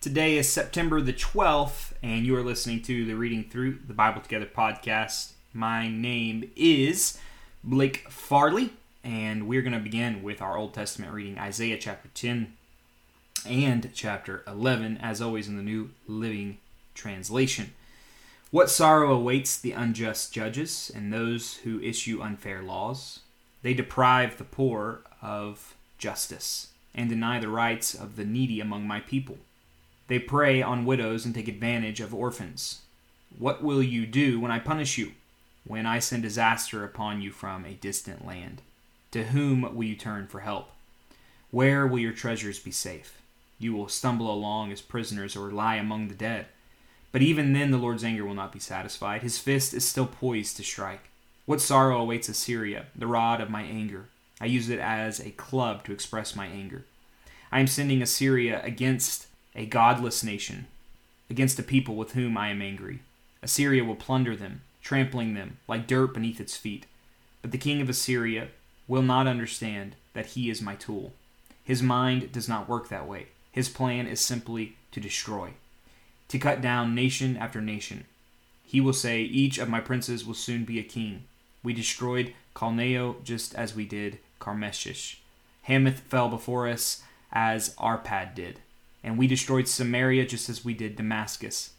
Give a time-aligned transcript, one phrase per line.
[0.00, 4.22] Today is September the 12th, and you are listening to the Reading Through the Bible
[4.22, 5.32] Together podcast.
[5.52, 7.18] My name is
[7.62, 8.72] Blake Farley,
[9.04, 12.54] and we're going to begin with our Old Testament reading Isaiah chapter 10
[13.44, 16.56] and chapter 11, as always in the New Living
[16.94, 17.74] Translation.
[18.50, 23.20] What sorrow awaits the unjust judges and those who issue unfair laws?
[23.60, 29.00] They deprive the poor of justice and deny the rights of the needy among my
[29.00, 29.36] people.
[30.10, 32.80] They prey on widows and take advantage of orphans.
[33.38, 35.12] What will you do when I punish you?
[35.64, 38.60] When I send disaster upon you from a distant land?
[39.12, 40.72] To whom will you turn for help?
[41.52, 43.22] Where will your treasures be safe?
[43.60, 46.46] You will stumble along as prisoners or lie among the dead.
[47.12, 49.22] But even then, the Lord's anger will not be satisfied.
[49.22, 51.10] His fist is still poised to strike.
[51.46, 54.08] What sorrow awaits Assyria, the rod of my anger?
[54.40, 56.84] I use it as a club to express my anger.
[57.52, 59.28] I am sending Assyria against
[59.60, 60.66] a godless nation,
[61.28, 63.00] against a people with whom I am angry.
[63.42, 66.86] Assyria will plunder them, trampling them like dirt beneath its feet.
[67.42, 68.48] But the king of Assyria
[68.88, 71.12] will not understand that he is my tool.
[71.62, 73.26] His mind does not work that way.
[73.52, 75.50] His plan is simply to destroy,
[76.28, 78.06] to cut down nation after nation.
[78.64, 81.24] He will say, Each of my princes will soon be a king.
[81.62, 85.16] We destroyed Calno just as we did Carchemish.
[85.64, 88.60] Hamath fell before us as Arpad did
[89.02, 91.74] and we destroyed Samaria just as we did Damascus.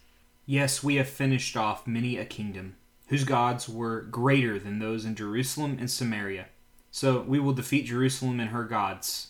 [0.46, 2.76] Yes, we have finished off many a kingdom,
[3.08, 6.46] whose gods were greater than those in Jerusalem and Samaria.
[6.90, 9.28] So we will defeat Jerusalem and her gods,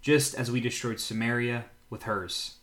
[0.00, 2.56] just as we destroyed Samaria with hers.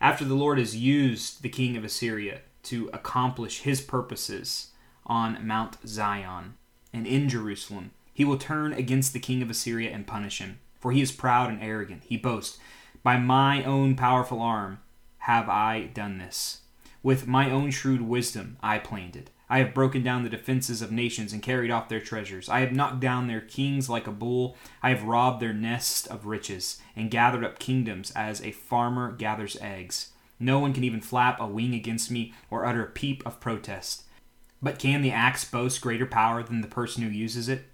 [0.00, 4.72] After the Lord has used the king of Assyria to accomplish his purposes
[5.06, 6.54] on Mount Zion
[6.92, 10.58] and in Jerusalem, he will turn against the king of Assyria and punish him.
[10.80, 12.04] For he is proud and arrogant.
[12.06, 12.58] He boasts,
[13.02, 14.80] by my own powerful arm
[15.18, 16.62] have I done this.
[17.02, 19.30] With my own shrewd wisdom I planned it.
[19.50, 22.48] I have broken down the defenses of nations and carried off their treasures.
[22.48, 24.56] I have knocked down their kings like a bull.
[24.82, 29.56] I have robbed their nest of riches and gathered up kingdoms as a farmer gathers
[29.60, 30.10] eggs.
[30.38, 34.04] No one can even flap a wing against me or utter a peep of protest.
[34.60, 37.64] But can the axe boast greater power than the person who uses it?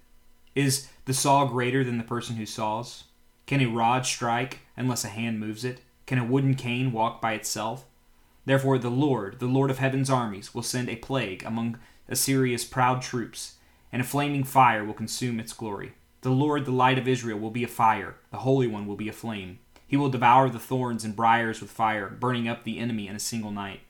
[0.55, 3.03] Is the saw greater than the person who saws?
[3.45, 5.81] Can a rod strike unless a hand moves it?
[6.05, 7.85] Can a wooden cane walk by itself?
[8.45, 13.01] Therefore, the Lord, the Lord of heaven's armies, will send a plague among Assyria's proud
[13.01, 13.55] troops,
[13.91, 15.93] and a flaming fire will consume its glory.
[16.21, 19.09] The Lord, the light of Israel, will be a fire, the Holy One will be
[19.09, 19.59] a flame.
[19.87, 23.19] He will devour the thorns and briers with fire, burning up the enemy in a
[23.19, 23.81] single night.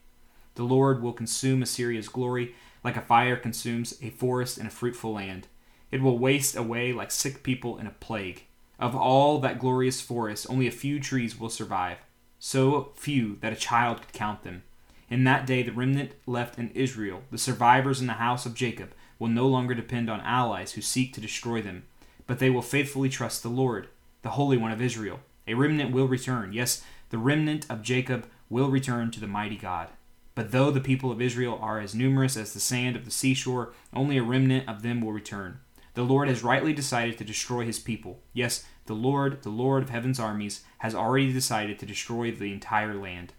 [0.56, 2.56] The Lord will consume Assyria's glory
[2.86, 5.48] like a fire consumes a forest in a fruitful land.
[5.92, 8.44] It will waste away like sick people in a plague.
[8.80, 12.00] Of all that glorious forest, only a few trees will survive,
[12.40, 14.64] so few that a child could count them.
[15.10, 18.94] In that day, the remnant left in Israel, the survivors in the house of Jacob,
[19.20, 21.84] will no longer depend on allies who seek to destroy them,
[22.28, 23.88] but they will faithfully trust the Lord,
[24.24, 25.20] the Holy One of Israel.
[25.48, 26.54] A remnant will return.
[26.54, 29.90] Yes, the remnant of Jacob will return to the mighty God.
[30.34, 33.74] But though the people of Israel are as numerous as the sand of the seashore,
[33.94, 35.60] only a remnant of them will return.
[35.96, 38.20] The Lord has rightly decided to destroy his people.
[38.34, 42.94] Yes, the Lord, the Lord of heaven's armies, has already decided to destroy the entire
[42.94, 43.34] land.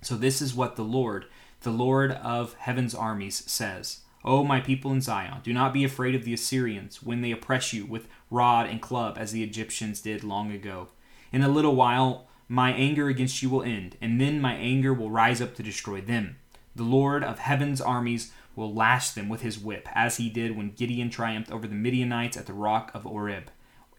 [0.00, 1.26] So this is what the Lord,
[1.60, 4.00] the Lord of heaven's armies, says.
[4.24, 7.74] O my people in Zion, do not be afraid of the Assyrians when they oppress
[7.74, 10.88] you with rod and club as the Egyptians did long ago.
[11.32, 15.10] In a little while my anger against you will end, and then my anger will
[15.10, 16.36] rise up to destroy them.
[16.74, 20.72] The Lord of heaven's armies will lash them with his whip, as he did when
[20.72, 23.50] Gideon triumphed over the Midianites at the rock of Oreb,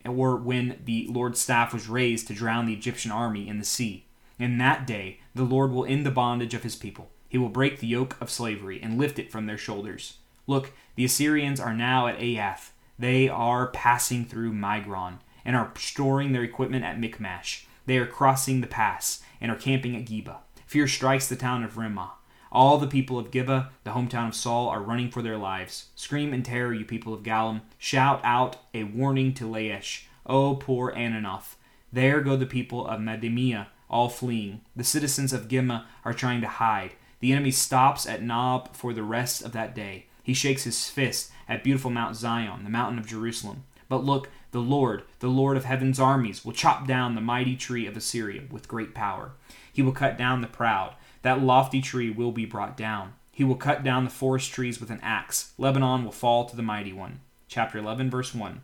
[0.06, 4.06] or when the Lord's staff was raised to drown the Egyptian army in the sea.
[4.38, 7.10] In that day, the Lord will end the bondage of his people.
[7.28, 10.18] He will break the yoke of slavery and lift it from their shoulders.
[10.48, 12.72] Look, the Assyrians are now at Aiath.
[12.98, 17.66] They are passing through Migron and are storing their equipment at Michmash.
[17.86, 20.38] They are crossing the pass and are camping at Geba.
[20.66, 22.14] Fear strikes the town of Ramah.
[22.56, 25.88] All the people of Gibeah, the hometown of Saul, are running for their lives.
[25.94, 27.60] Scream in terror, you people of Gallim.
[27.78, 30.06] Shout out a warning to Laish.
[30.26, 31.56] O poor Anathoth.
[31.92, 34.62] There go the people of Madmenah, all fleeing.
[34.74, 36.94] The citizens of Gimma are trying to hide.
[37.20, 40.06] The enemy stops at Nob for the rest of that day.
[40.24, 43.66] He shakes his fist at beautiful Mount Zion, the mountain of Jerusalem.
[43.90, 47.86] But look, the Lord, the Lord of heaven's armies, will chop down the mighty tree
[47.86, 49.34] of Assyria with great power.
[49.74, 53.14] He will cut down the proud that lofty tree will be brought down.
[53.32, 55.54] He will cut down the forest trees with an axe.
[55.58, 57.22] Lebanon will fall to the mighty one.
[57.48, 58.62] Chapter 11, verse 1.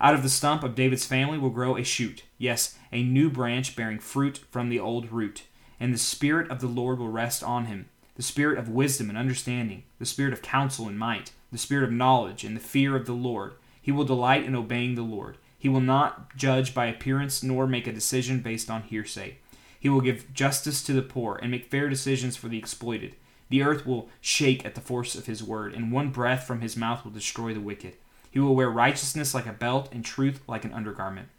[0.00, 3.76] Out of the stump of David's family will grow a shoot, yes, a new branch
[3.76, 5.44] bearing fruit from the old root.
[5.78, 9.16] and the Spirit of the Lord will rest on him the Spirit of wisdom and
[9.16, 13.06] understanding, the Spirit of counsel and might, the Spirit of knowledge and the fear of
[13.06, 13.54] the Lord.
[13.80, 15.38] He will delight in obeying the Lord.
[15.56, 19.38] He will not judge by appearance nor make a decision based on hearsay.
[19.82, 23.16] He will give justice to the poor and make fair decisions for the exploited.
[23.48, 26.76] The earth will shake at the force of his word, and one breath from his
[26.76, 27.94] mouth will destroy the wicked.
[28.30, 31.30] He will wear righteousness like a belt and truth like an undergarment.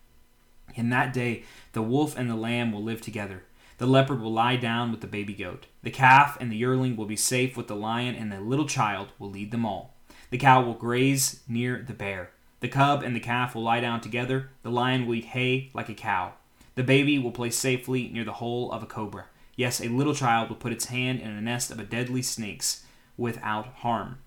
[0.75, 3.43] In that day, the wolf and the lamb will live together.
[3.77, 5.67] The leopard will lie down with the baby goat.
[5.81, 9.13] The calf and the yearling will be safe with the lion, and the little child
[9.19, 9.93] will lead them all.
[10.31, 12.31] The cow will graze near the bear.
[12.59, 14.49] The cub and the calf will lie down together.
[14.63, 16.33] The lion will eat hay like a cow.
[16.75, 19.25] The baby will play safely near the hole of a cobra.
[19.55, 22.83] Yes, a little child will put its hand in a nest of a deadly snakes
[23.15, 24.17] without harm.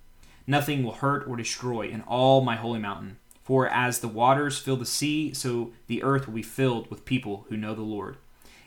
[0.46, 3.18] Nothing will hurt or destroy in all my holy mountain.
[3.42, 7.46] For as the waters fill the sea, so the earth will be filled with people
[7.48, 8.16] who know the Lord.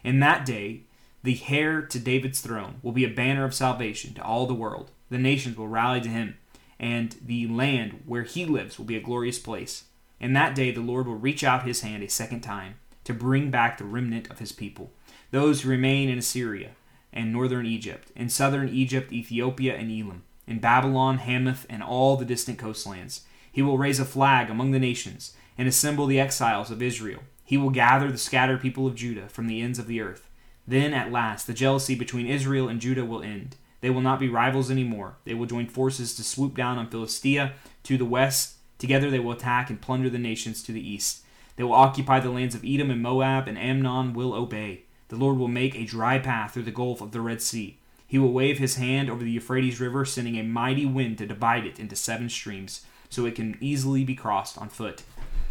[0.04, 0.82] In that day,
[1.24, 4.92] the heir to David's throne will be a banner of salvation to all the world.
[5.10, 6.38] The nations will rally to him,
[6.80, 9.86] and the land where he lives will be a glorious place.
[10.20, 12.76] In that day, the Lord will reach out his hand a second time
[13.10, 14.92] to bring back the remnant of his people,
[15.32, 16.72] those who remain in Assyria
[17.12, 22.26] and northern Egypt, in southern Egypt, Ethiopia, and Elam, in Babylon, Hamath, and all the
[22.26, 23.22] distant coastlands.
[23.52, 27.58] He will raise a flag among the nations and assemble the exiles of Israel he
[27.58, 30.30] will gather the scattered people of Judah from the ends of the earth.
[30.68, 33.56] Then, at last, the jealousy between Israel and Judah will end.
[33.82, 35.18] They will not be rivals anymore.
[35.26, 37.54] They will join forces to swoop down on Philistia
[37.86, 38.58] to the west.
[38.78, 41.24] Together they will attack and plunder the nations to the east.
[41.60, 44.84] They will occupy the lands of Edom and Moab, and Ammon will obey.
[45.10, 47.78] The Lord will make a dry path through the gulf of the Red Sea.
[48.08, 51.66] He will wave his hand over the Euphrates River, sending a mighty wind to divide
[51.66, 55.04] it into seven streams, so it can easily be crossed on foot.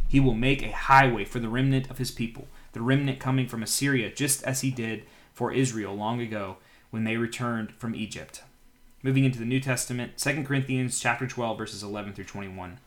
[0.08, 3.62] He will make a highway for the remnant of his people, the remnant coming from
[3.62, 5.04] Assyria, just as he did
[5.34, 6.56] for Israel long ago
[6.88, 8.40] when they returned from Egypt.
[9.02, 12.78] Moving into the New Testament, 2 Corinthians chapter 12 verses 11 through 21.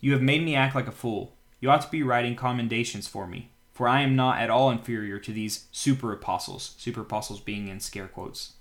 [0.00, 1.34] You have made me act like a fool.
[1.62, 5.20] You ought to be writing commendations for me, for I am not at all inferior
[5.20, 8.54] to these super apostles, super apostles being in scare quotes,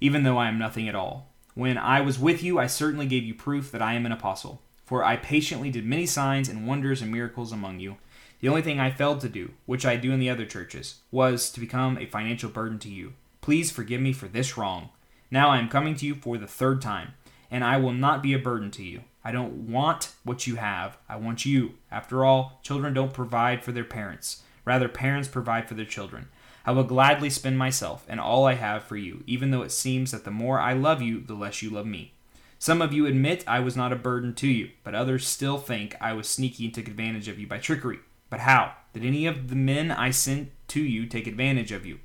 [0.00, 1.28] even though I am nothing at all.
[1.54, 4.60] When I was with you, I certainly gave you proof that I am an apostle.
[4.84, 7.98] For I patiently did many signs and wonders and miracles among you.
[8.40, 11.48] The only thing I failed to do, which I do in the other churches, was
[11.52, 13.12] to become a financial burden to you.
[13.40, 14.88] Please forgive me for this wrong.
[15.30, 17.14] Now I am coming to you for the third time,
[17.52, 19.02] and I will not be a burden to you.
[19.24, 20.98] I don't want what you have.
[21.08, 21.74] I want you.
[21.90, 24.42] After all, children don't provide for their parents.
[24.64, 26.28] Rather, parents provide for their children.
[26.64, 30.12] I will gladly spend myself and all I have for you, even though it seems
[30.12, 32.14] that the more I love you, the less you love me.
[32.58, 35.96] Some of you admit I was not a burden to you, but others still think
[36.00, 37.98] I was sneaky and took advantage of you by trickery.
[38.30, 38.74] But how?
[38.92, 41.98] Did any of the men I sent to you take advantage of you?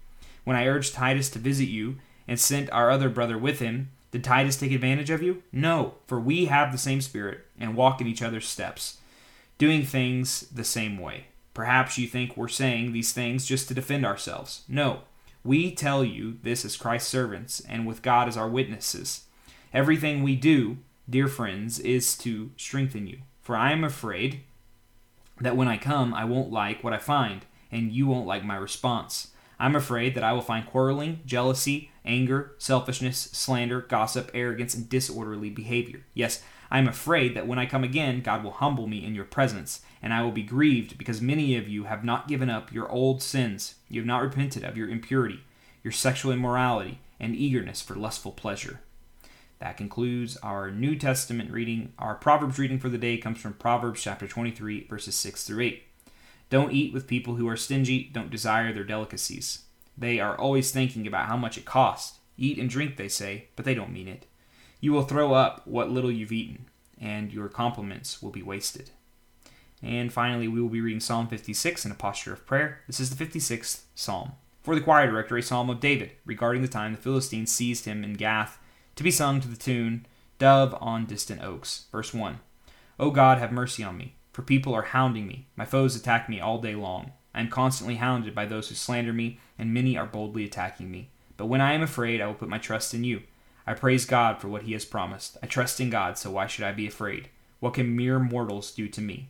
[0.43, 1.97] When I urged Titus to visit you
[2.27, 5.43] and sent our other brother with him, did Titus take advantage of you?
[5.51, 8.97] No, for we have the same spirit and walk in each other's steps,
[9.57, 11.25] doing things the same way.
[11.53, 14.63] Perhaps you think we're saying these things just to defend ourselves.
[14.67, 15.01] No,
[15.43, 19.25] we tell you this as Christ's servants and with God as our witnesses.
[19.73, 20.77] Everything we do,
[21.09, 23.19] dear friends, is to strengthen you.
[23.41, 24.41] For I am afraid
[25.39, 28.55] that when I come, I won't like what I find, and you won't like my
[28.55, 29.29] response.
[29.59, 35.49] I'm afraid that I will find quarreling, jealousy, anger, selfishness, slander, gossip, arrogance, and disorderly
[35.49, 36.01] behavior.
[36.13, 39.25] Yes, I am afraid that when I come again, God will humble me in your
[39.25, 42.89] presence, and I will be grieved because many of you have not given up your
[42.89, 43.75] old sins.
[43.89, 45.41] You have not repented of your impurity,
[45.83, 48.81] your sexual immorality, and eagerness for lustful pleasure.
[49.59, 51.93] That concludes our New Testament reading.
[51.97, 55.86] Our Proverbs reading for the day comes from Proverbs chapter 23, verses 6 through 8.
[56.49, 59.63] Don't eat with people who are stingy, don't desire their delicacies.
[59.97, 62.19] They are always thinking about how much it costs.
[62.37, 64.25] Eat and drink, they say, but they don't mean it.
[64.79, 66.67] You will throw up what little you've eaten,
[67.01, 68.91] and your compliments will be wasted.
[69.81, 72.81] And finally, we will be reading Psalm 56 in a posture of prayer.
[72.87, 74.33] This is the 56th Psalm.
[74.61, 78.03] For the choir director, a psalm of David, regarding the time the Philistines seized him
[78.03, 78.59] in Gath
[78.95, 80.05] to be sung to the tune
[80.39, 81.85] Dove on Distant Oaks.
[81.91, 82.39] Verse 1
[82.99, 85.47] O God, have mercy on me, for people are hounding me.
[85.55, 87.11] My foes attack me all day long.
[87.33, 91.09] I am constantly hounded by those who slander me, and many are boldly attacking me.
[91.37, 93.23] But when I am afraid, I will put my trust in you.
[93.65, 95.39] I praise God for what he has promised.
[95.41, 97.29] I trust in God, so why should I be afraid?
[97.59, 99.29] What can mere mortals do to me?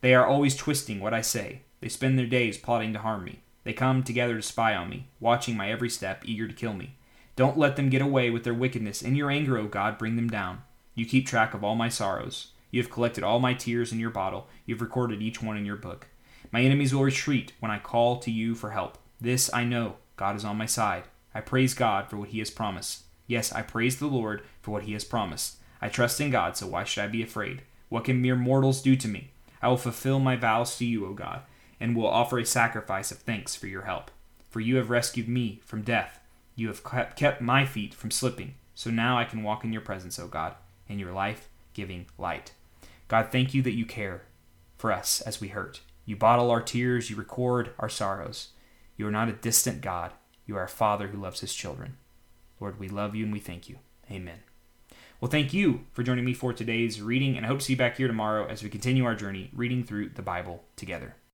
[0.00, 1.60] They are always twisting what I say.
[1.82, 3.40] They spend their days plotting to harm me.
[3.64, 6.94] They come together to spy on me, watching my every step, eager to kill me.
[7.36, 9.02] Don't let them get away with their wickedness.
[9.02, 10.62] In your anger, O God, bring them down.
[10.94, 12.52] You keep track of all my sorrows.
[12.70, 14.48] You have collected all my tears in your bottle.
[14.64, 16.08] You have recorded each one in your book.
[16.50, 18.98] My enemies will retreat when I call to you for help.
[19.20, 19.96] This I know.
[20.16, 21.04] God is on my side.
[21.34, 23.04] I praise God for what he has promised.
[23.26, 25.56] Yes, I praise the Lord for what he has promised.
[25.80, 27.62] I trust in God, so why should I be afraid?
[27.88, 29.30] What can mere mortals do to me?
[29.60, 31.42] I will fulfill my vows to you, O God,
[31.78, 34.10] and will offer a sacrifice of thanks for your help.
[34.48, 36.20] For you have rescued me from death.
[36.54, 36.82] You have
[37.16, 38.54] kept my feet from slipping.
[38.74, 40.54] So now I can walk in your presence, O God,
[40.88, 42.52] in your life giving light.
[43.06, 44.22] God, thank you that you care
[44.78, 45.82] for us as we hurt.
[46.06, 48.48] You bottle our tears, you record our sorrows.
[48.96, 50.12] You are not a distant God,
[50.46, 51.98] you are a Father who loves his children.
[52.58, 53.78] Lord, we love you and we thank you.
[54.10, 54.38] Amen.
[55.20, 57.78] Well, thank you for joining me for today's reading, and I hope to see you
[57.78, 61.16] back here tomorrow as we continue our journey reading through the Bible together.